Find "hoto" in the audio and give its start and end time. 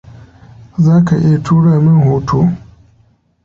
2.07-2.39